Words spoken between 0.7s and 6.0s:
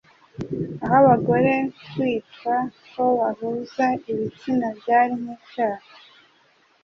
aho abagore kwitwa ko bahuza ibitsina byari nk'icyaha.